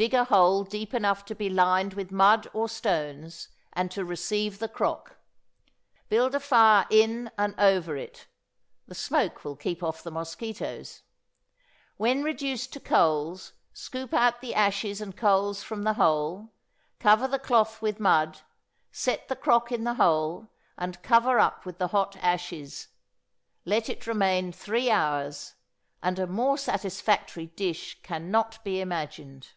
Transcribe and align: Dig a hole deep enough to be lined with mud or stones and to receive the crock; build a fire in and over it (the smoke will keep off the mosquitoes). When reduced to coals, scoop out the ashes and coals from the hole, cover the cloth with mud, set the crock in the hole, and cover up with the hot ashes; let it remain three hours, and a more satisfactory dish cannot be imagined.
Dig 0.00 0.14
a 0.14 0.22
hole 0.22 0.62
deep 0.62 0.94
enough 0.94 1.24
to 1.24 1.34
be 1.34 1.50
lined 1.50 1.94
with 1.94 2.12
mud 2.12 2.46
or 2.54 2.68
stones 2.68 3.48
and 3.72 3.90
to 3.90 4.04
receive 4.04 4.60
the 4.60 4.68
crock; 4.68 5.16
build 6.08 6.36
a 6.36 6.38
fire 6.38 6.86
in 6.88 7.32
and 7.36 7.52
over 7.58 7.96
it 7.96 8.28
(the 8.86 8.94
smoke 8.94 9.44
will 9.44 9.56
keep 9.56 9.82
off 9.82 10.04
the 10.04 10.10
mosquitoes). 10.12 11.02
When 11.96 12.22
reduced 12.22 12.72
to 12.74 12.78
coals, 12.80 13.54
scoop 13.72 14.14
out 14.14 14.40
the 14.40 14.54
ashes 14.54 15.00
and 15.00 15.16
coals 15.16 15.64
from 15.64 15.82
the 15.82 15.94
hole, 15.94 16.52
cover 17.00 17.26
the 17.26 17.40
cloth 17.40 17.82
with 17.82 17.98
mud, 17.98 18.42
set 18.92 19.26
the 19.26 19.34
crock 19.34 19.72
in 19.72 19.82
the 19.82 19.94
hole, 19.94 20.48
and 20.76 21.02
cover 21.02 21.40
up 21.40 21.66
with 21.66 21.78
the 21.78 21.88
hot 21.88 22.16
ashes; 22.20 22.86
let 23.64 23.88
it 23.88 24.06
remain 24.06 24.52
three 24.52 24.90
hours, 24.92 25.54
and 26.00 26.20
a 26.20 26.26
more 26.28 26.56
satisfactory 26.56 27.46
dish 27.46 28.00
cannot 28.04 28.62
be 28.62 28.80
imagined. 28.80 29.54